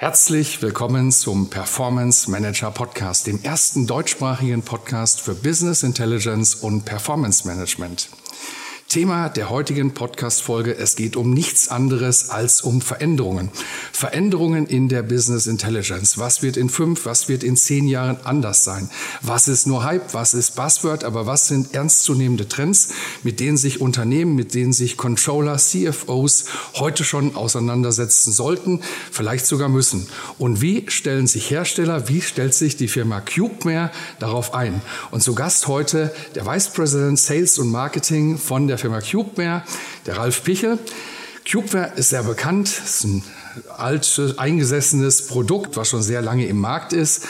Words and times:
Herzlich 0.00 0.62
willkommen 0.62 1.12
zum 1.12 1.50
Performance 1.50 2.30
Manager 2.30 2.70
Podcast, 2.70 3.26
dem 3.26 3.38
ersten 3.42 3.86
deutschsprachigen 3.86 4.62
Podcast 4.62 5.20
für 5.20 5.34
Business 5.34 5.82
Intelligence 5.82 6.54
und 6.54 6.86
Performance 6.86 7.46
Management. 7.46 8.08
Thema 8.90 9.28
der 9.28 9.50
heutigen 9.50 9.94
Podcast-Folge. 9.94 10.76
Es 10.76 10.96
geht 10.96 11.14
um 11.14 11.32
nichts 11.32 11.68
anderes 11.68 12.30
als 12.30 12.60
um 12.60 12.80
Veränderungen. 12.80 13.48
Veränderungen 13.92 14.66
in 14.66 14.88
der 14.88 15.04
Business 15.04 15.46
Intelligence. 15.46 16.18
Was 16.18 16.42
wird 16.42 16.56
in 16.56 16.68
fünf, 16.68 17.06
was 17.06 17.28
wird 17.28 17.44
in 17.44 17.56
zehn 17.56 17.86
Jahren 17.86 18.16
anders 18.24 18.64
sein? 18.64 18.90
Was 19.22 19.46
ist 19.46 19.68
nur 19.68 19.84
Hype? 19.84 20.12
Was 20.12 20.34
ist 20.34 20.56
Buzzword? 20.56 21.04
Aber 21.04 21.24
was 21.24 21.46
sind 21.46 21.72
ernstzunehmende 21.72 22.48
Trends, 22.48 22.88
mit 23.22 23.38
denen 23.38 23.56
sich 23.56 23.80
Unternehmen, 23.80 24.34
mit 24.34 24.54
denen 24.54 24.72
sich 24.72 24.96
Controller, 24.96 25.58
CFOs 25.58 26.46
heute 26.74 27.04
schon 27.04 27.36
auseinandersetzen 27.36 28.32
sollten, 28.32 28.80
vielleicht 29.12 29.46
sogar 29.46 29.68
müssen? 29.68 30.08
Und 30.36 30.62
wie 30.62 30.86
stellen 30.88 31.28
sich 31.28 31.48
Hersteller, 31.48 32.08
wie 32.08 32.22
stellt 32.22 32.54
sich 32.54 32.76
die 32.76 32.88
Firma 32.88 33.20
CubeMare 33.20 33.92
darauf 34.18 34.52
ein? 34.52 34.82
Und 35.12 35.22
zu 35.22 35.36
Gast 35.36 35.68
heute 35.68 36.12
der 36.34 36.44
Vice 36.44 36.70
President 36.70 37.20
Sales 37.20 37.56
und 37.60 37.70
Marketing 37.70 38.36
von 38.36 38.66
der 38.66 38.79
Firma 38.80 39.00
CubeWare, 39.00 39.62
der 40.06 40.16
Ralf 40.16 40.42
Pichel. 40.42 40.78
CubeWare 41.50 41.92
ist 41.96 42.08
sehr 42.08 42.22
bekannt, 42.22 42.68
ist 42.68 43.04
ein 43.04 43.22
altes, 43.76 44.38
eingesessenes 44.38 45.26
Produkt, 45.26 45.76
was 45.76 45.88
schon 45.90 46.02
sehr 46.02 46.22
lange 46.22 46.46
im 46.46 46.58
Markt 46.58 46.92
ist. 46.92 47.26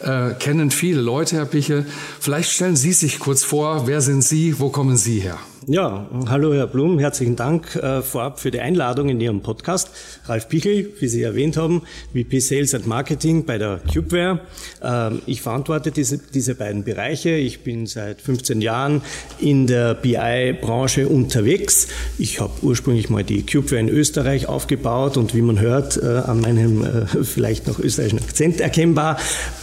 Äh, 0.00 0.34
kennen 0.38 0.70
viele 0.70 1.00
Leute, 1.00 1.36
Herr 1.36 1.46
Pichel. 1.46 1.86
Vielleicht 2.20 2.50
stellen 2.50 2.76
Sie 2.76 2.92
sich 2.92 3.18
kurz 3.18 3.44
vor, 3.44 3.86
wer 3.86 4.00
sind 4.00 4.22
Sie, 4.22 4.58
wo 4.58 4.70
kommen 4.70 4.96
Sie 4.96 5.20
her? 5.20 5.38
Ja, 5.72 6.08
hallo 6.28 6.52
Herr 6.52 6.66
Blum, 6.66 6.98
herzlichen 6.98 7.36
Dank 7.36 7.76
äh, 7.76 8.02
vorab 8.02 8.40
für 8.40 8.50
die 8.50 8.58
Einladung 8.58 9.08
in 9.08 9.20
Ihrem 9.20 9.40
Podcast. 9.40 9.90
Ralf 10.26 10.48
Pichel, 10.48 10.92
wie 10.98 11.06
Sie 11.06 11.22
erwähnt 11.22 11.56
haben, 11.56 11.82
VP 12.12 12.40
Sales 12.40 12.74
and 12.74 12.88
Marketing 12.88 13.44
bei 13.44 13.56
der 13.56 13.78
CubeWare. 13.78 14.40
Ähm, 14.82 15.22
ich 15.26 15.42
verantworte 15.42 15.92
diese, 15.92 16.18
diese 16.18 16.56
beiden 16.56 16.82
Bereiche. 16.82 17.30
Ich 17.30 17.60
bin 17.60 17.86
seit 17.86 18.20
15 18.20 18.60
Jahren 18.60 19.02
in 19.38 19.68
der 19.68 19.94
BI-Branche 19.94 21.06
unterwegs. 21.06 21.86
Ich 22.18 22.40
habe 22.40 22.50
ursprünglich 22.62 23.08
mal 23.08 23.22
die 23.22 23.46
CubeWare 23.46 23.78
in 23.78 23.90
Österreich 23.90 24.48
aufgebaut 24.48 25.16
und 25.16 25.36
wie 25.36 25.42
man 25.42 25.60
hört, 25.60 25.96
äh, 26.02 26.04
an 26.04 26.40
meinem 26.40 26.82
äh, 26.82 27.06
vielleicht 27.22 27.68
noch 27.68 27.78
österreichischen 27.78 28.18
Akzent 28.18 28.60
erkennbar, 28.60 29.18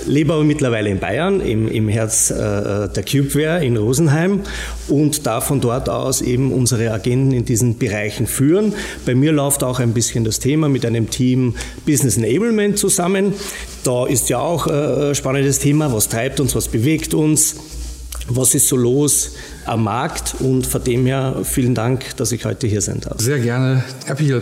lebe 0.05 0.31
aber 0.31 0.45
mittlerweile 0.45 0.89
in 0.89 0.99
Bayern, 0.99 1.41
im, 1.41 1.67
im 1.67 1.89
Herz 1.89 2.31
äh, 2.31 2.35
der 2.87 3.03
CubeWare 3.03 3.65
in 3.65 3.75
Rosenheim 3.75 4.43
und 4.87 5.25
darf 5.25 5.45
von 5.45 5.61
dort 5.61 5.89
aus 5.89 6.21
eben 6.21 6.51
unsere 6.51 6.91
Agenten 6.91 7.31
in 7.31 7.45
diesen 7.45 7.77
Bereichen 7.77 8.27
führen. 8.27 8.73
Bei 9.05 9.15
mir 9.15 9.31
läuft 9.31 9.63
auch 9.63 9.79
ein 9.79 9.93
bisschen 9.93 10.23
das 10.23 10.39
Thema 10.39 10.69
mit 10.69 10.85
einem 10.85 11.09
Team 11.09 11.55
Business 11.85 12.17
Enablement 12.17 12.77
zusammen. 12.77 13.33
Da 13.83 14.05
ist 14.05 14.29
ja 14.29 14.39
auch 14.39 14.67
ein 14.67 15.15
spannendes 15.15 15.59
Thema, 15.59 15.93
was 15.93 16.09
treibt 16.09 16.39
uns, 16.39 16.55
was 16.55 16.67
bewegt 16.67 17.13
uns, 17.13 17.55
was 18.29 18.55
ist 18.55 18.67
so 18.67 18.75
los 18.75 19.31
am 19.65 19.83
Markt 19.83 20.35
und 20.39 20.67
von 20.67 20.83
dem 20.83 21.05
her 21.05 21.37
vielen 21.43 21.75
Dank, 21.75 22.15
dass 22.17 22.31
ich 22.31 22.45
heute 22.45 22.67
hier 22.67 22.81
sein 22.81 22.99
darf. 23.01 23.19
Sehr 23.19 23.39
gerne. 23.39 23.83
Herr 24.05 24.15
Piel, 24.15 24.41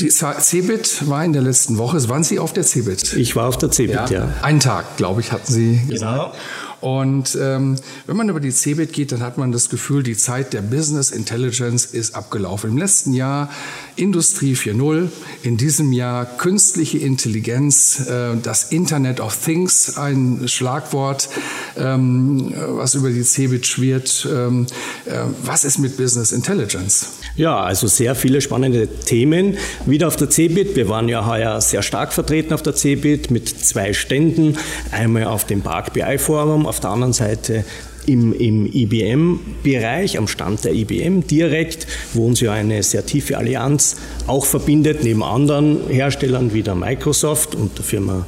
die 0.00 0.10
CeBIT 0.10 1.08
war 1.08 1.24
in 1.24 1.32
der 1.32 1.42
letzten 1.42 1.76
Woche. 1.76 2.08
Waren 2.08 2.22
Sie 2.22 2.38
auf 2.38 2.52
der 2.52 2.62
CeBIT? 2.62 3.14
Ich 3.14 3.34
war 3.34 3.48
auf 3.48 3.58
der 3.58 3.70
CeBIT, 3.70 4.10
ja. 4.10 4.10
ja. 4.10 4.34
Einen 4.42 4.60
Tag, 4.60 4.96
glaube 4.96 5.20
ich, 5.20 5.32
hatten 5.32 5.52
Sie 5.52 5.80
gesagt. 5.88 6.32
Genau. 6.32 6.34
Und 6.80 7.36
ähm, 7.40 7.76
wenn 8.06 8.16
man 8.16 8.28
über 8.28 8.40
die 8.40 8.52
CeBIT 8.52 8.92
geht, 8.92 9.12
dann 9.12 9.20
hat 9.20 9.36
man 9.36 9.50
das 9.50 9.68
Gefühl, 9.68 10.02
die 10.02 10.16
Zeit 10.16 10.52
der 10.52 10.62
Business 10.62 11.10
Intelligence 11.10 11.86
ist 11.86 12.14
abgelaufen. 12.14 12.70
Im 12.70 12.78
letzten 12.78 13.12
Jahr 13.12 13.50
Industrie 13.96 14.54
4.0, 14.54 15.08
in 15.42 15.56
diesem 15.56 15.92
Jahr 15.92 16.24
künstliche 16.24 16.98
Intelligenz, 16.98 18.06
äh, 18.08 18.36
das 18.40 18.70
Internet 18.70 19.20
of 19.20 19.36
Things, 19.36 19.96
ein 19.96 20.46
Schlagwort, 20.46 21.28
ähm, 21.76 22.54
was 22.54 22.94
über 22.94 23.10
die 23.10 23.22
CeBIT 23.22 23.66
schwirrt. 23.66 24.28
Ähm, 24.30 24.66
äh, 25.04 25.18
was 25.42 25.64
ist 25.64 25.78
mit 25.78 25.96
Business 25.96 26.30
Intelligence? 26.32 27.08
Ja, 27.36 27.60
also 27.60 27.86
sehr 27.86 28.14
viele 28.14 28.40
spannende 28.40 28.86
Themen. 28.86 29.56
Wieder 29.86 30.08
auf 30.08 30.16
der 30.16 30.30
CeBIT. 30.30 30.76
Wir 30.76 30.88
waren 30.88 31.08
ja 31.08 31.26
heuer 31.26 31.60
sehr 31.60 31.82
stark 31.82 32.12
vertreten 32.12 32.52
auf 32.52 32.62
der 32.62 32.74
CeBIT 32.74 33.30
mit 33.30 33.48
zwei 33.48 33.92
Ständen. 33.92 34.56
Einmal 34.90 35.24
auf 35.24 35.44
dem 35.44 35.62
Park 35.62 35.92
BI 35.92 36.18
Forum, 36.18 36.66
auf 36.68 36.80
der 36.80 36.90
anderen 36.90 37.12
Seite 37.12 37.64
im, 38.06 38.32
im 38.32 38.66
IBM-Bereich, 38.66 40.18
am 40.18 40.28
Stand 40.28 40.64
der 40.64 40.72
IBM 40.72 41.26
direkt, 41.26 41.86
wo 42.14 42.26
uns 42.26 42.40
ja 42.40 42.52
eine 42.52 42.82
sehr 42.82 43.04
tiefe 43.04 43.36
Allianz 43.36 43.96
auch 44.26 44.46
verbindet, 44.46 45.04
neben 45.04 45.22
anderen 45.22 45.88
Herstellern 45.88 46.54
wie 46.54 46.62
der 46.62 46.74
Microsoft 46.74 47.54
und 47.54 47.76
der 47.76 47.84
Firma 47.84 48.26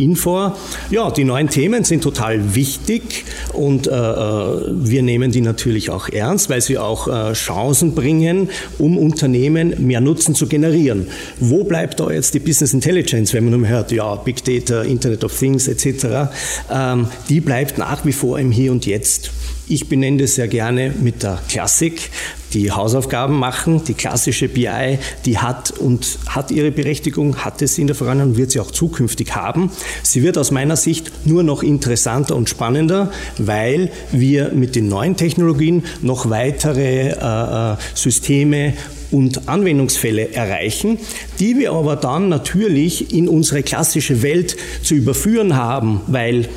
Infor. 0.00 0.56
Ja, 0.90 1.10
die 1.10 1.24
neuen 1.24 1.48
Themen 1.48 1.84
sind 1.84 2.02
total 2.02 2.54
wichtig 2.54 3.24
und 3.52 3.86
äh, 3.86 3.90
äh, 3.90 4.66
wir 4.70 5.02
nehmen 5.02 5.30
die 5.30 5.40
natürlich 5.40 5.90
auch 5.90 6.08
ernst, 6.08 6.50
weil 6.50 6.60
sie 6.60 6.78
auch 6.78 7.08
äh, 7.08 7.32
Chancen 7.34 7.94
bringen, 7.94 8.48
um 8.78 8.98
Unternehmen 8.98 9.86
mehr 9.86 10.00
Nutzen 10.00 10.34
zu 10.34 10.46
generieren. 10.46 11.08
Wo 11.38 11.64
bleibt 11.64 12.00
da 12.00 12.10
jetzt 12.10 12.34
die 12.34 12.40
Business 12.40 12.72
Intelligence, 12.72 13.34
wenn 13.34 13.44
man 13.44 13.60
nur 13.60 13.68
hört, 13.68 13.92
ja, 13.92 14.14
Big 14.16 14.44
Data, 14.44 14.82
Internet 14.82 15.24
of 15.24 15.38
Things 15.38 15.68
etc., 15.68 16.30
ähm, 16.72 17.06
die 17.28 17.40
bleibt 17.40 17.78
nach 17.78 18.04
wie 18.04 18.12
vor 18.12 18.38
im 18.38 18.50
Hier 18.50 18.72
und 18.72 18.86
Jetzt. 18.86 19.30
Ich 19.70 19.88
benenne 19.88 20.16
das 20.16 20.34
sehr 20.34 20.48
gerne 20.48 20.92
mit 21.00 21.22
der 21.22 21.38
Klassik. 21.48 22.10
Die 22.54 22.72
Hausaufgaben 22.72 23.38
machen, 23.38 23.84
die 23.84 23.94
klassische 23.94 24.48
BI, 24.48 24.98
die 25.24 25.38
hat 25.38 25.70
und 25.70 26.18
hat 26.26 26.50
ihre 26.50 26.72
Berechtigung, 26.72 27.36
hat 27.44 27.62
es 27.62 27.78
in 27.78 27.86
der 27.86 27.94
Vergangenheit 27.94 28.30
und 28.30 28.36
wird 28.36 28.50
sie 28.50 28.58
auch 28.58 28.72
zukünftig 28.72 29.36
haben. 29.36 29.70
Sie 30.02 30.24
wird 30.24 30.38
aus 30.38 30.50
meiner 30.50 30.74
Sicht 30.74 31.12
nur 31.24 31.44
noch 31.44 31.62
interessanter 31.62 32.34
und 32.34 32.50
spannender, 32.50 33.12
weil 33.38 33.92
wir 34.10 34.48
mit 34.48 34.74
den 34.74 34.88
neuen 34.88 35.16
Technologien 35.16 35.84
noch 36.02 36.28
weitere 36.28 37.10
äh, 37.10 37.74
äh 37.74 37.76
Systeme 37.94 38.74
und 39.12 39.48
Anwendungsfälle 39.48 40.32
erreichen, 40.32 40.98
die 41.38 41.56
wir 41.56 41.72
aber 41.72 41.94
dann 41.94 42.28
natürlich 42.28 43.14
in 43.14 43.28
unsere 43.28 43.62
klassische 43.62 44.22
Welt 44.22 44.56
zu 44.82 44.94
überführen 44.94 45.54
haben, 45.54 46.00
weil 46.08 46.48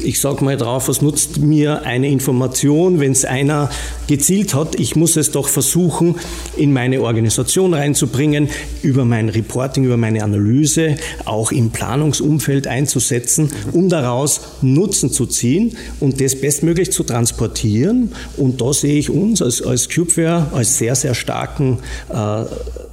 ich 0.00 0.20
sage 0.20 0.44
mal 0.44 0.56
drauf, 0.56 0.88
was 0.88 1.02
nutzt 1.02 1.38
mir 1.38 1.82
eine 1.82 2.08
Information, 2.08 3.00
wenn 3.00 3.12
es 3.12 3.24
einer 3.24 3.70
gezielt 4.06 4.54
hat? 4.54 4.78
Ich 4.78 4.96
muss 4.96 5.16
es 5.16 5.30
doch 5.30 5.48
versuchen, 5.48 6.16
in 6.56 6.72
meine 6.72 7.00
Organisation 7.00 7.74
reinzubringen, 7.74 8.48
über 8.82 9.04
mein 9.04 9.28
Reporting, 9.28 9.84
über 9.84 9.96
meine 9.96 10.24
Analyse, 10.24 10.96
auch 11.24 11.52
im 11.52 11.70
Planungsumfeld 11.70 12.66
einzusetzen, 12.66 13.52
um 13.72 13.88
daraus 13.88 14.40
Nutzen 14.62 15.10
zu 15.10 15.26
ziehen 15.26 15.76
und 16.00 16.20
das 16.20 16.36
bestmöglich 16.40 16.90
zu 16.92 17.04
transportieren. 17.04 18.12
Und 18.36 18.60
da 18.60 18.72
sehe 18.72 18.98
ich 18.98 19.10
uns 19.10 19.42
als, 19.42 19.62
als 19.62 19.88
Cubeware 19.88 20.48
als 20.52 20.78
sehr, 20.78 20.94
sehr 20.94 21.14
starken 21.14 21.78
äh, 22.08 22.44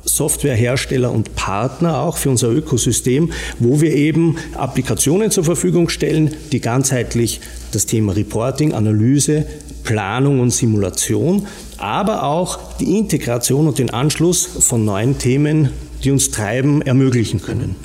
Softwarehersteller 0.03 1.11
und 1.11 1.35
Partner 1.35 1.99
auch 1.99 2.17
für 2.17 2.29
unser 2.29 2.49
Ökosystem, 2.49 3.31
wo 3.59 3.81
wir 3.81 3.93
eben 3.93 4.37
Applikationen 4.55 5.31
zur 5.31 5.43
Verfügung 5.43 5.89
stellen, 5.89 6.35
die 6.51 6.59
ganzheitlich 6.91 7.39
das 7.71 7.85
Thema 7.85 8.11
Reporting, 8.11 8.73
Analyse, 8.73 9.45
Planung 9.85 10.41
und 10.41 10.51
Simulation, 10.51 11.47
aber 11.77 12.23
auch 12.23 12.59
die 12.79 12.97
Integration 12.97 13.67
und 13.69 13.79
den 13.79 13.91
Anschluss 13.91 14.45
von 14.45 14.83
neuen 14.83 15.17
Themen, 15.17 15.69
die 16.03 16.11
uns 16.11 16.31
treiben, 16.31 16.81
ermöglichen 16.81 17.41
können. 17.41 17.77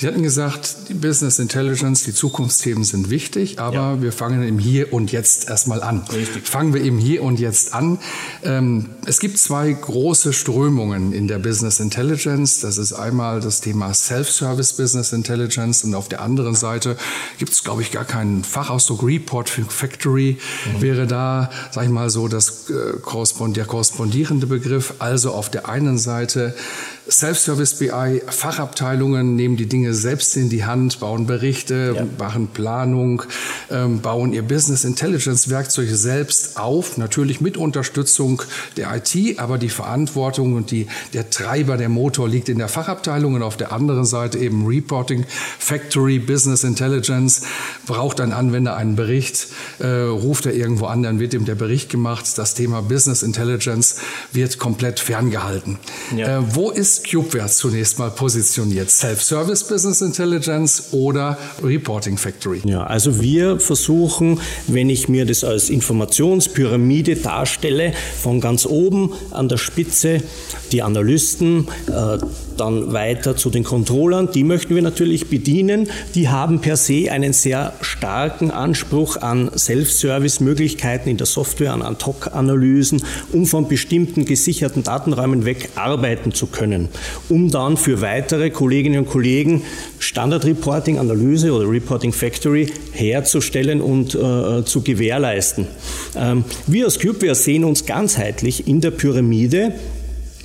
Sie 0.00 0.06
hatten 0.06 0.22
gesagt, 0.22 0.88
die 0.88 0.94
Business 0.94 1.38
Intelligence, 1.38 2.04
die 2.04 2.14
Zukunftsthemen 2.14 2.84
sind 2.84 3.10
wichtig, 3.10 3.58
aber 3.58 3.74
ja. 3.74 4.00
wir 4.00 4.12
fangen 4.12 4.42
im 4.42 4.58
Hier 4.58 4.94
und 4.94 5.12
Jetzt 5.12 5.50
erstmal 5.50 5.82
an. 5.82 6.04
Richtig. 6.10 6.48
Fangen 6.48 6.72
wir 6.72 6.82
im 6.82 6.96
Hier 6.96 7.22
und 7.22 7.38
Jetzt 7.38 7.74
an. 7.74 7.98
Ähm, 8.42 8.88
es 9.04 9.20
gibt 9.20 9.36
zwei 9.36 9.70
große 9.70 10.32
Strömungen 10.32 11.12
in 11.12 11.28
der 11.28 11.38
Business 11.38 11.80
Intelligence. 11.80 12.60
Das 12.60 12.78
ist 12.78 12.94
einmal 12.94 13.40
das 13.40 13.60
Thema 13.60 13.92
Self-Service 13.92 14.72
Business 14.72 15.12
Intelligence 15.12 15.84
und 15.84 15.94
auf 15.94 16.08
der 16.08 16.22
anderen 16.22 16.54
Seite 16.54 16.96
gibt 17.36 17.52
es, 17.52 17.62
glaube 17.62 17.82
ich, 17.82 17.90
gar 17.90 18.06
keinen 18.06 18.42
Fachausdruck. 18.42 19.02
Report 19.02 19.50
Factory 19.50 20.38
mhm. 20.64 20.80
wäre 20.80 21.06
da, 21.06 21.50
sage 21.72 21.88
ich 21.88 21.92
mal 21.92 22.08
so, 22.08 22.26
das, 22.26 22.70
äh, 22.70 23.52
der 23.52 23.64
korrespondierende 23.66 24.46
Begriff. 24.46 24.94
Also 24.98 25.32
auf 25.32 25.50
der 25.50 25.68
einen 25.68 25.98
Seite 25.98 26.54
Self-Service 27.10 27.74
BI, 27.74 28.22
Fachabteilungen 28.28 29.34
nehmen 29.34 29.56
die 29.56 29.66
Dinge 29.66 29.89
selbst 29.94 30.36
in 30.36 30.50
die 30.50 30.64
Hand, 30.64 31.00
bauen 31.00 31.26
Berichte, 31.26 31.94
ja. 31.96 32.06
machen 32.18 32.48
Planung, 32.48 33.22
ähm, 33.70 34.00
bauen 34.00 34.32
ihr 34.32 34.42
Business 34.42 34.84
Intelligence 34.84 35.48
Werkzeuge 35.48 35.96
selbst 35.96 36.58
auf, 36.58 36.98
natürlich 36.98 37.40
mit 37.40 37.56
Unterstützung 37.56 38.42
der 38.76 38.94
IT, 38.94 39.38
aber 39.38 39.56
die 39.56 39.70
Verantwortung 39.70 40.54
und 40.54 40.70
die, 40.70 40.86
der 41.14 41.30
Treiber, 41.30 41.76
der 41.78 41.88
Motor 41.88 42.28
liegt 42.28 42.48
in 42.48 42.58
der 42.58 42.68
Fachabteilung 42.68 43.34
und 43.34 43.42
auf 43.42 43.56
der 43.56 43.72
anderen 43.72 44.04
Seite 44.04 44.38
eben 44.38 44.66
Reporting, 44.66 45.24
Factory, 45.58 46.18
Business 46.18 46.64
Intelligence. 46.64 47.42
Braucht 47.86 48.20
ein 48.20 48.32
Anwender 48.32 48.76
einen 48.76 48.94
Bericht, 48.94 49.48
äh, 49.78 49.86
ruft 49.86 50.46
er 50.46 50.54
irgendwo 50.54 50.86
an, 50.86 51.02
dann 51.02 51.18
wird 51.18 51.34
ihm 51.34 51.44
der 51.44 51.54
Bericht 51.54 51.88
gemacht. 51.88 52.26
Das 52.36 52.54
Thema 52.54 52.82
Business 52.82 53.22
Intelligence 53.22 53.96
wird 54.32 54.58
komplett 54.58 55.00
ferngehalten. 55.00 55.78
Ja. 56.14 56.38
Äh, 56.38 56.54
wo 56.54 56.70
ist 56.70 56.90
ist 56.90 57.10
CubeWare 57.10 57.48
zunächst 57.48 57.98
mal 57.98 58.10
positioniert? 58.10 58.90
Self-Service 58.90 59.64
Business 59.64 59.79
Intelligence 59.84 60.92
oder 60.92 61.38
Reporting 61.62 62.16
Factory? 62.16 62.60
Ja, 62.64 62.84
also 62.84 63.20
wir 63.20 63.60
versuchen, 63.60 64.40
wenn 64.66 64.90
ich 64.90 65.08
mir 65.08 65.24
das 65.26 65.44
als 65.44 65.70
Informationspyramide 65.70 67.16
darstelle, 67.16 67.92
von 68.20 68.40
ganz 68.40 68.66
oben 68.66 69.12
an 69.30 69.48
der 69.48 69.56
Spitze 69.56 70.22
die 70.72 70.82
Analysten, 70.82 71.68
äh, 71.88 72.18
dann 72.60 72.92
weiter 72.92 73.36
zu 73.36 73.50
den 73.50 73.64
Controllern. 73.64 74.28
Die 74.32 74.44
möchten 74.44 74.74
wir 74.74 74.82
natürlich 74.82 75.28
bedienen. 75.28 75.88
Die 76.14 76.28
haben 76.28 76.60
per 76.60 76.76
se 76.76 77.10
einen 77.10 77.32
sehr 77.32 77.72
starken 77.80 78.50
Anspruch 78.50 79.16
an 79.16 79.50
Self-Service-Möglichkeiten 79.56 81.08
in 81.08 81.16
der 81.16 81.26
Software, 81.26 81.72
an 81.72 81.82
Ad-Hoc-Analysen, 81.82 83.02
um 83.32 83.46
von 83.46 83.66
bestimmten 83.66 84.26
gesicherten 84.26 84.82
Datenräumen 84.82 85.44
weg 85.44 85.70
arbeiten 85.74 86.32
zu 86.32 86.46
können, 86.46 86.88
um 87.28 87.50
dann 87.50 87.76
für 87.76 88.02
weitere 88.02 88.50
Kolleginnen 88.50 89.00
und 89.00 89.08
Kollegen 89.08 89.62
Standard-Reporting-Analyse 89.98 91.52
oder 91.52 91.68
Reporting 91.68 92.12
Factory 92.12 92.70
herzustellen 92.92 93.80
und 93.80 94.14
äh, 94.14 94.64
zu 94.64 94.82
gewährleisten. 94.82 95.66
Ähm, 96.16 96.44
wir 96.66 96.84
als 96.84 96.98
CubeWare 96.98 97.34
sehen 97.34 97.64
uns 97.64 97.86
ganzheitlich 97.86 98.66
in 98.68 98.80
der 98.80 98.90
Pyramide 98.90 99.72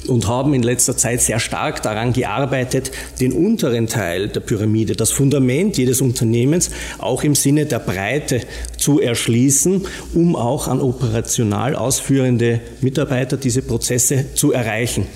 und 0.08 0.28
haben 0.28 0.54
in 0.54 0.64
letzter 0.64 0.98
Zeit 0.98 1.22
sehr 1.22 1.40
stark 1.40 1.82
daran 1.82 2.14
gearbeitet, 2.14 2.92
den 3.20 3.34
unteren 3.34 3.88
Teil 3.88 4.30
der 4.30 4.40
Pyramide, 4.40 4.96
das 4.96 5.12
Fundament 5.12 5.78
jedes 5.78 6.02
Unternehmens, 6.02 6.72
auch 6.98 7.24
im 7.24 7.36
Sinne 7.36 7.66
der 7.66 7.80
Breite 7.80 8.42
zu 8.78 9.00
erschließen, 9.00 9.86
um 10.14 10.36
auch 10.36 10.68
an 10.68 10.82
operational 10.82 11.76
ausführende 11.76 12.62
Mitarbeiter 12.82 13.38
diese 13.38 13.62
Prozesse 13.62 14.34
zu 14.34 14.52
erreichen. 14.52 15.08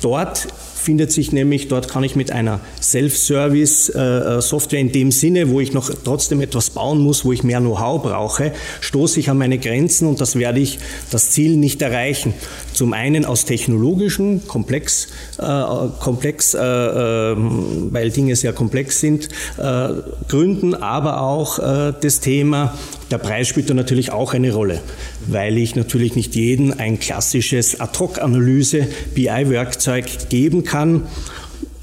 Dort 0.00 0.48
findet 0.80 1.12
sich 1.12 1.30
nämlich, 1.32 1.68
dort 1.68 1.88
kann 1.88 2.02
ich 2.02 2.16
mit 2.16 2.32
einer 2.32 2.60
Self-Service-Software 2.80 4.80
in 4.80 4.92
dem 4.92 5.12
Sinne, 5.12 5.50
wo 5.50 5.60
ich 5.60 5.72
noch 5.72 5.90
trotzdem 6.04 6.40
etwas 6.40 6.70
bauen 6.70 7.00
muss, 7.00 7.24
wo 7.24 7.32
ich 7.32 7.44
mehr 7.44 7.60
Know-how 7.60 8.02
brauche, 8.02 8.52
stoße 8.80 9.20
ich 9.20 9.30
an 9.30 9.38
meine 9.38 9.58
Grenzen 9.58 10.08
und 10.08 10.20
das 10.20 10.36
werde 10.36 10.60
ich 10.60 10.78
das 11.10 11.30
Ziel 11.30 11.56
nicht 11.56 11.80
erreichen. 11.82 12.34
Zum 12.72 12.92
einen 12.92 13.24
aus 13.24 13.44
technologischen, 13.44 14.46
komplex, 14.46 15.08
äh, 15.38 15.62
komplex 16.00 16.54
äh, 16.54 16.60
äh, 16.60 17.36
weil 17.36 18.10
Dinge 18.10 18.36
sehr 18.36 18.52
komplex 18.52 19.00
sind, 19.00 19.28
äh, 19.58 19.88
Gründen, 20.28 20.74
aber 20.74 21.20
auch 21.20 21.58
das 21.58 22.20
Thema 22.20 22.78
der 23.10 23.18
Preis 23.18 23.48
spielt 23.48 23.68
da 23.68 23.74
natürlich 23.74 24.12
auch 24.12 24.34
eine 24.34 24.52
Rolle, 24.52 24.80
weil 25.32 25.58
ich 25.58 25.74
natürlich 25.74 26.16
nicht 26.16 26.34
jedem 26.34 26.74
ein 26.76 26.98
klassisches 26.98 27.80
Ad-Hoc-Analyse 27.80 28.88
BI-Werkzeug 29.14 30.28
geben 30.28 30.64
kann, 30.64 31.06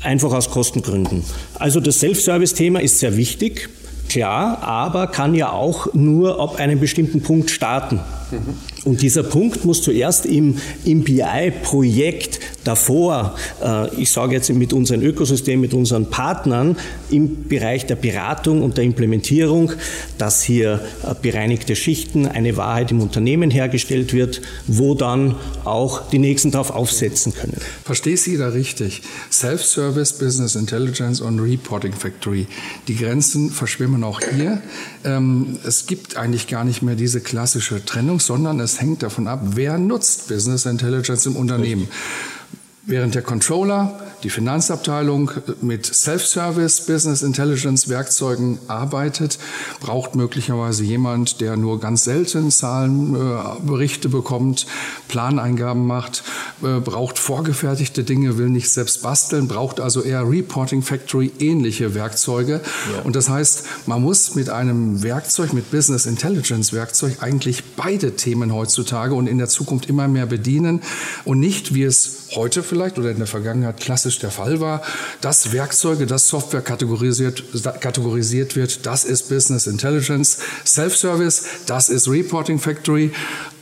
einfach 0.02 0.34
aus 0.34 0.50
Kostengründen. 0.50 1.24
Also 1.56 1.80
das 1.80 2.00
Self-Service-Thema 2.00 2.80
ist 2.82 3.00
sehr 3.00 3.18
wichtig, 3.18 3.70
klar, 4.10 4.64
aber 4.64 5.08
kann 5.08 5.36
ja 5.36 5.52
auch 5.52 5.94
nur 5.94 6.40
ab 6.40 6.58
einem 6.58 6.80
bestimmten 6.80 7.22
Punkt 7.22 7.50
starten. 7.50 8.00
Mhm. 8.32 8.77
Und 8.84 9.02
dieser 9.02 9.24
Punkt 9.24 9.66
muss 9.66 9.82
zuerst 9.82 10.26
im, 10.26 10.58
im 10.86 11.04
BI-Projekt 11.04 12.40
davor, 12.64 13.36
äh, 13.64 13.94
ich 13.96 14.12
sage 14.12 14.36
jetzt 14.36 14.50
mit 14.50 14.74
unserem 14.74 15.02
Ökosystem, 15.02 15.60
mit 15.62 15.74
unseren 15.74 16.10
Partnern 16.10 16.76
im 17.10 17.48
Bereich 17.48 17.86
der 17.86 17.96
Beratung 17.96 18.62
und 18.62 18.78
der 18.78 18.84
Implementierung, 18.84 19.72
dass 20.18 20.44
hier 20.44 20.82
äh, 21.04 21.14
bereinigte 21.22 21.76
Schichten, 21.76 22.28
eine 22.28 22.58
Wahrheit 22.58 22.92
im 22.92 23.02
Unternehmen 23.02 23.52
hergestellt 23.52 24.14
wird, 24.14 24.42
wo 24.68 24.96
dann 24.96 25.36
auch 25.64 26.10
die 26.10 26.20
Nächsten 26.20 26.52
darauf 26.52 26.72
aufsetzen 26.72 27.34
können. 27.34 27.58
Verstehe 27.86 28.18
Sie 28.18 28.38
da 28.38 28.50
richtig? 28.50 29.02
Self-Service, 29.32 30.14
Business 30.14 30.56
Intelligence 30.56 31.22
und 31.22 31.40
Reporting 31.40 31.94
Factory. 31.94 32.48
Die 32.88 32.96
Grenzen 32.96 33.50
verschwimmen 33.50 34.04
auch 34.04 34.20
hier. 34.22 34.62
Ähm, 35.06 35.58
es 35.66 35.86
gibt 35.86 36.18
eigentlich 36.18 36.48
gar 36.48 36.66
nicht 36.66 36.82
mehr 36.82 36.96
diese 36.96 37.22
klassische 37.22 37.84
Trennung, 37.86 38.20
sondern 38.20 38.60
es 38.60 38.67
hängt 38.82 39.04
davon 39.04 39.28
ab, 39.28 39.40
wer 39.56 39.78
nutzt 39.78 40.28
Business 40.28 40.66
Intelligence 40.66 41.26
im 41.26 41.36
Unternehmen. 41.36 41.88
Während 42.86 43.16
der 43.16 43.22
Controller 43.22 44.00
die 44.24 44.30
Finanzabteilung 44.30 45.32
mit 45.62 45.86
Self-Service, 45.86 46.86
Business 46.86 47.22
Intelligence 47.22 47.88
Werkzeugen 47.88 48.58
arbeitet, 48.68 49.38
braucht 49.80 50.16
möglicherweise 50.16 50.84
jemand, 50.84 51.40
der 51.40 51.56
nur 51.56 51.80
ganz 51.80 52.04
selten 52.04 52.50
Zahlenberichte 52.50 54.10
bekommt, 54.10 54.66
Planeingaben 55.08 55.86
macht, 55.86 56.24
äh, 56.64 56.80
braucht 56.80 57.20
vorgefertigte 57.20 58.04
Dinge, 58.04 58.38
will 58.38 58.50
nicht 58.50 58.72
selbst 58.72 59.04
basteln, 59.04 59.48
braucht 59.48 59.80
also 59.80 60.02
eher 60.02 60.28
Reporting 60.28 60.82
Factory 60.82 61.32
ähnliche 61.40 61.94
Werkzeuge. 61.94 62.62
Ja. 62.94 63.02
Und 63.04 63.16
das 63.16 63.30
heißt, 63.30 63.66
man 63.86 64.02
muss 64.02 64.36
mit 64.36 64.50
einem 64.50 65.04
Werkzeug, 65.04 65.54
mit 65.54 65.70
Business 65.70 66.06
Intelligence 66.06 66.74
Werkzeug 66.74 67.18
eigentlich 67.22 67.64
beide 67.76 68.16
Themen 68.16 68.54
heutzutage 68.54 69.14
und 69.14 69.28
in 69.28 69.38
der 69.38 69.48
Zukunft 69.48 69.88
immer 69.88 70.08
mehr 70.08 70.26
bedienen 70.26 70.82
und 71.24 71.40
nicht, 71.40 71.74
wie 71.74 71.84
es 71.84 72.30
heute 72.36 72.64
vielleicht 72.64 72.98
oder 72.98 73.12
in 73.12 73.18
der 73.18 73.28
Vergangenheit 73.28 73.80
klassisch 73.80 74.07
klassisch 74.08 74.20
der 74.20 74.32
Fall 74.32 74.60
war, 74.60 74.82
dass 75.22 75.52
Werkzeuge, 75.52 76.06
dass 76.06 76.28
Software 76.30 76.62
kategorisiert, 76.62 77.44
kategorisiert 77.82 78.56
wird, 78.56 78.86
das 78.86 79.04
ist 79.04 79.30
Business 79.30 79.68
Intelligence, 79.68 80.40
Self-Service, 80.66 81.44
das 81.66 81.90
ist 81.90 82.08
Reporting 82.08 82.60
Factory, 82.60 83.12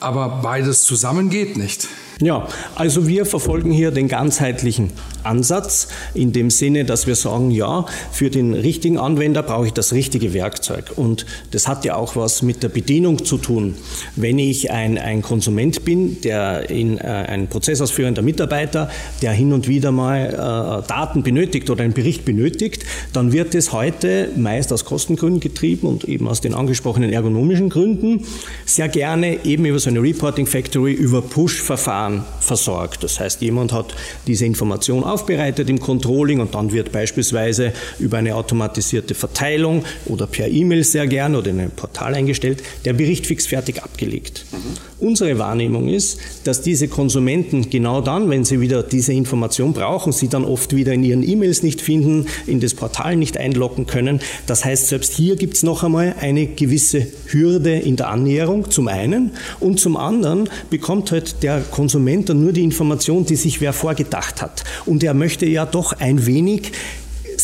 aber 0.05 0.39
beides 0.43 0.83
zusammen 0.83 1.31
geht 1.31 1.57
nicht. 1.57 1.87
Ja, 2.21 2.47
also 2.75 3.07
wir 3.07 3.25
verfolgen 3.25 3.71
hier 3.71 3.91
den 3.91 4.07
ganzheitlichen 4.07 4.91
Ansatz 5.23 5.89
in 6.13 6.31
dem 6.31 6.49
Sinne, 6.49 6.85
dass 6.85 7.07
wir 7.07 7.15
sagen, 7.15 7.51
ja, 7.51 7.85
für 8.11 8.29
den 8.29 8.53
richtigen 8.53 8.97
Anwender 8.97 9.43
brauche 9.43 9.65
ich 9.65 9.73
das 9.73 9.91
richtige 9.91 10.33
Werkzeug. 10.33 10.93
Und 10.95 11.25
das 11.51 11.67
hat 11.67 11.83
ja 11.83 11.95
auch 11.95 12.15
was 12.15 12.41
mit 12.41 12.63
der 12.63 12.69
Bedienung 12.69 13.25
zu 13.25 13.37
tun. 13.37 13.75
Wenn 14.15 14.39
ich 14.39 14.71
ein, 14.71 14.97
ein 14.97 15.23
Konsument 15.23 15.83
bin, 15.83 16.21
der 16.21 16.69
in 16.69 16.97
äh, 16.99 17.01
ein 17.01 17.47
prozessausführender 17.47 18.21
Mitarbeiter, 18.21 18.89
der 19.21 19.33
hin 19.33 19.51
und 19.51 19.67
wieder 19.67 19.91
mal 19.91 20.27
äh, 20.27 20.87
Daten 20.87 21.21
benötigt 21.21 21.69
oder 21.69 21.83
einen 21.83 21.93
Bericht 21.93 22.23
benötigt, 22.23 22.85
dann 23.11 23.33
wird 23.33 23.55
es 23.55 23.73
heute 23.73 24.29
meist 24.37 24.71
aus 24.71 24.85
Kostengründen 24.85 25.41
getrieben 25.41 25.87
und 25.87 26.05
eben 26.05 26.29
aus 26.29 26.39
den 26.39 26.53
angesprochenen 26.53 27.11
ergonomischen 27.11 27.69
Gründen 27.69 28.25
sehr 28.65 28.87
gerne 28.87 29.43
eben 29.43 29.65
über 29.65 29.79
so 29.79 29.89
eine 29.95 30.03
Reporting 30.03 30.45
Factory 30.45 30.93
über 30.93 31.21
Push-Verfahren 31.21 31.85
Verfahren 31.85 32.23
versorgt. 32.39 33.03
Das 33.03 33.19
heißt, 33.19 33.41
jemand 33.41 33.71
hat 33.71 33.95
diese 34.27 34.45
Information 34.45 35.03
aufbereitet 35.03 35.69
im 35.69 35.79
Controlling 35.79 36.39
und 36.39 36.55
dann 36.55 36.71
wird 36.71 36.91
beispielsweise 36.91 37.73
über 37.99 38.17
eine 38.17 38.35
automatisierte 38.35 39.13
Verteilung 39.13 39.83
oder 40.05 40.27
per 40.27 40.47
E-Mail 40.47 40.83
sehr 40.83 41.07
gern 41.07 41.35
oder 41.35 41.51
in 41.51 41.59
ein 41.59 41.71
Portal 41.71 42.15
eingestellt, 42.15 42.63
der 42.85 42.93
Bericht 42.93 43.27
fixfertig 43.27 43.83
abgelegt. 43.83 44.45
Mhm. 44.51 44.57
Unsere 45.05 45.37
Wahrnehmung 45.37 45.87
ist, 45.87 46.17
dass 46.45 46.63
diese 46.63 46.87
Konsumenten 46.87 47.69
genau 47.69 48.01
dann, 48.01 48.27
wenn 48.31 48.43
sie 48.43 48.59
wieder 48.59 48.81
diese 48.81 49.13
Information 49.13 49.71
brauchen, 49.71 50.11
sie 50.11 50.29
dann 50.29 50.43
oft 50.43 50.75
wieder 50.75 50.93
in 50.93 51.03
ihren 51.03 51.21
E-Mails 51.21 51.61
nicht 51.61 51.79
finden, 51.79 52.25
in 52.47 52.59
das 52.59 52.73
Portal 52.73 53.15
nicht 53.15 53.37
einloggen 53.37 53.85
können. 53.85 54.19
Das 54.47 54.65
heißt, 54.65 54.87
selbst 54.87 55.13
hier 55.13 55.35
gibt 55.35 55.57
es 55.57 55.61
noch 55.61 55.83
einmal 55.83 56.15
eine 56.19 56.47
gewisse 56.47 57.05
Hürde 57.27 57.75
in 57.75 57.97
der 57.97 58.09
Annäherung, 58.09 58.71
zum 58.71 58.87
einen. 58.87 59.33
Und 59.59 59.79
zum 59.79 59.95
anderen 59.95 60.49
bekommt 60.71 61.11
halt 61.11 61.43
der 61.43 61.61
Konsument 61.61 62.29
dann 62.29 62.41
nur 62.41 62.51
die 62.51 62.63
Information, 62.63 63.27
die 63.27 63.35
sich 63.35 63.61
wer 63.61 63.73
vorgedacht 63.73 64.41
hat. 64.41 64.63
Und 64.87 65.03
er 65.03 65.13
möchte 65.13 65.45
ja 65.45 65.67
doch 65.67 65.93
ein 65.93 66.25
wenig 66.25 66.71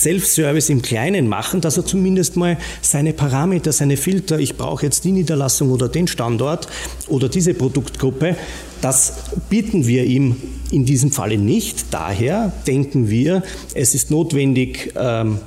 Self-Service 0.02 0.70
im 0.70 0.82
Kleinen 0.82 1.28
machen, 1.28 1.62
dass 1.62 1.78
er 1.78 1.86
zumindest 1.86 2.36
mal 2.36 2.58
seine 2.82 3.14
Parameter, 3.14 3.72
seine 3.72 3.98
Filter, 3.98 4.40
ich 4.40 4.58
brauche 4.58 4.86
jetzt 4.86 5.04
die 5.04 5.12
Niederlassung 5.12 5.72
oder 5.72 5.90
den 5.90 6.08
Standort 6.08 6.68
oder 7.08 7.30
diese 7.30 7.54
Produktgruppe, 7.54 8.36
das 8.82 9.14
bieten 9.50 9.86
wir 9.86 10.06
ihm 10.06 10.36
in 10.72 10.86
diesem 10.86 11.12
Falle 11.12 11.38
nicht. 11.38 11.86
Daher 11.92 12.52
denken 12.66 13.10
wir, 13.10 13.44
es 13.76 13.94
ist 13.94 14.10
notwendig, 14.10 14.94
ähm, 14.96 15.38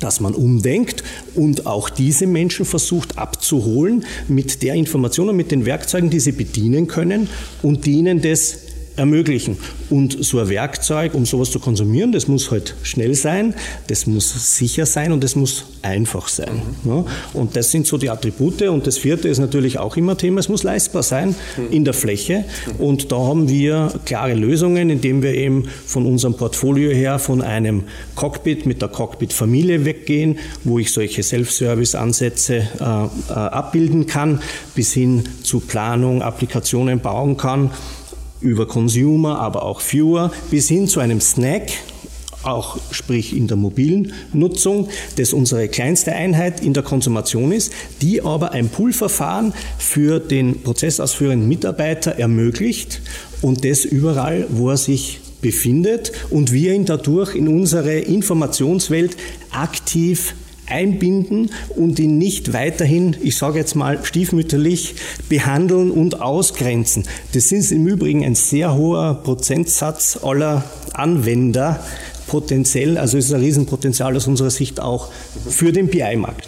dass 0.00 0.20
man 0.20 0.34
umdenkt 0.34 1.02
und 1.34 1.66
auch 1.66 1.88
diese 1.88 2.26
Menschen 2.26 2.66
versucht 2.66 3.18
abzuholen 3.18 4.04
mit 4.28 4.62
der 4.62 4.74
Information 4.74 5.30
und 5.30 5.36
mit 5.36 5.50
den 5.50 5.66
Werkzeugen, 5.66 6.10
die 6.10 6.20
sie 6.20 6.32
bedienen 6.32 6.86
können 6.86 7.28
und 7.62 7.86
die 7.86 7.92
ihnen 7.92 8.20
das 8.20 8.67
ermöglichen. 8.98 9.56
Und 9.90 10.22
so 10.24 10.38
ein 10.40 10.48
Werkzeug, 10.48 11.14
um 11.14 11.24
sowas 11.24 11.50
zu 11.50 11.60
konsumieren, 11.60 12.12
das 12.12 12.28
muss 12.28 12.50
halt 12.50 12.74
schnell 12.82 13.14
sein, 13.14 13.54
das 13.86 14.06
muss 14.06 14.56
sicher 14.56 14.86
sein 14.86 15.12
und 15.12 15.24
das 15.24 15.36
muss 15.36 15.64
einfach 15.82 16.28
sein. 16.28 16.62
Mhm. 16.84 16.90
Ja, 16.90 17.04
und 17.34 17.56
das 17.56 17.70
sind 17.70 17.86
so 17.86 17.96
die 17.96 18.10
Attribute. 18.10 18.62
Und 18.62 18.86
das 18.86 18.98
vierte 18.98 19.28
ist 19.28 19.38
natürlich 19.38 19.78
auch 19.78 19.96
immer 19.96 20.16
Thema, 20.16 20.40
es 20.40 20.48
muss 20.48 20.62
leistbar 20.62 21.02
sein 21.02 21.34
mhm. 21.56 21.72
in 21.72 21.84
der 21.84 21.94
Fläche. 21.94 22.44
Und 22.78 23.12
da 23.12 23.16
haben 23.16 23.48
wir 23.48 23.92
klare 24.04 24.34
Lösungen, 24.34 24.90
indem 24.90 25.22
wir 25.22 25.34
eben 25.34 25.64
von 25.86 26.06
unserem 26.06 26.34
Portfolio 26.34 26.90
her 26.90 27.18
von 27.18 27.42
einem 27.42 27.84
Cockpit 28.14 28.66
mit 28.66 28.82
der 28.82 28.88
Cockpit-Familie 28.88 29.84
weggehen, 29.84 30.38
wo 30.64 30.78
ich 30.78 30.92
solche 30.92 31.22
Self-Service-Ansätze 31.22 32.56
äh, 32.56 32.82
äh, 32.82 33.32
abbilden 33.32 34.06
kann, 34.06 34.40
bis 34.74 34.92
hin 34.92 35.24
zu 35.42 35.60
Planung, 35.60 36.22
Applikationen 36.22 37.00
bauen 37.00 37.36
kann 37.36 37.70
über 38.40 38.66
Consumer, 38.66 39.38
aber 39.38 39.62
auch 39.62 39.80
Viewer 39.80 40.30
bis 40.50 40.68
hin 40.68 40.88
zu 40.88 41.00
einem 41.00 41.20
Snack, 41.20 41.70
auch 42.42 42.78
sprich 42.90 43.36
in 43.36 43.48
der 43.48 43.56
mobilen 43.56 44.12
Nutzung, 44.32 44.88
das 45.16 45.32
unsere 45.32 45.68
kleinste 45.68 46.12
Einheit 46.12 46.62
in 46.62 46.72
der 46.72 46.82
Konsumation 46.82 47.52
ist, 47.52 47.72
die 48.00 48.22
aber 48.22 48.52
ein 48.52 48.68
Poolverfahren 48.68 49.52
für 49.78 50.20
den 50.20 50.62
prozessausführenden 50.62 51.48
Mitarbeiter 51.48 52.12
ermöglicht 52.12 53.00
und 53.42 53.64
das 53.64 53.84
überall, 53.84 54.46
wo 54.50 54.70
er 54.70 54.76
sich 54.76 55.20
befindet 55.40 56.12
und 56.30 56.52
wir 56.52 56.74
ihn 56.74 56.84
dadurch 56.84 57.34
in 57.34 57.48
unsere 57.48 57.98
Informationswelt 57.98 59.16
aktiv 59.50 60.34
einbinden 60.68 61.50
und 61.76 61.98
ihn 61.98 62.18
nicht 62.18 62.52
weiterhin, 62.52 63.16
ich 63.22 63.36
sage 63.36 63.58
jetzt 63.58 63.74
mal 63.74 64.04
stiefmütterlich, 64.04 64.94
behandeln 65.28 65.90
und 65.90 66.20
ausgrenzen. 66.20 67.04
Das 67.32 67.52
ist 67.52 67.72
im 67.72 67.86
Übrigen 67.86 68.24
ein 68.24 68.34
sehr 68.34 68.74
hoher 68.74 69.14
Prozentsatz 69.22 70.18
aller 70.22 70.64
Anwender 70.92 71.80
potenziell, 72.26 72.98
also 72.98 73.16
ist 73.18 73.32
ein 73.32 73.40
Riesenpotenzial 73.40 74.14
aus 74.16 74.26
unserer 74.26 74.50
Sicht 74.50 74.80
auch 74.80 75.08
für 75.48 75.72
den 75.72 75.88
BI-Markt. 75.88 76.46